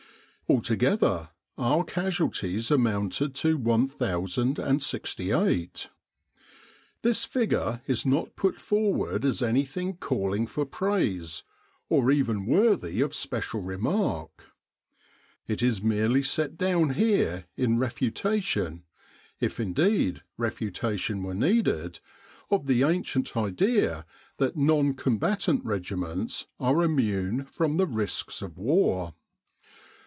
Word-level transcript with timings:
Alto 0.49 0.75
gether, 0.75 1.29
our 1.57 1.83
casualties 1.85 2.69
amounted 2.71 3.33
to 3.35 3.55
1,068. 3.57 5.89
This 7.03 7.23
figure 7.23 7.81
is 7.87 8.05
not 8.05 8.35
put 8.35 8.59
forward 8.59 9.23
as 9.23 9.41
anything 9.41 9.95
calling 9.95 10.45
for 10.45 10.65
praise, 10.65 11.43
or 11.87 12.11
even 12.11 12.45
worthy 12.45 12.99
of 12.99 13.15
special 13.15 13.61
remark. 13.61 14.47
It 15.47 15.63
is 15.63 15.81
merely 15.81 16.21
set 16.21 16.57
down 16.57 16.95
here 16.95 17.45
in 17.55 17.79
refutation 17.79 18.83
if 19.39 19.57
indeed 19.57 20.21
refutation 20.35 21.23
were 21.23 21.33
needed 21.33 22.01
of 22.49 22.65
the 22.67 22.83
ancient 22.83 23.37
idea 23.37 24.05
that 24.35 24.57
non 24.57 24.95
combatant 24.95 25.63
regiments 25.63 26.47
are 26.59 26.83
immune 26.83 27.45
from 27.45 27.77
the 27.77 27.87
risks 27.87 28.41
of 28.41 28.57
war. 28.57 29.13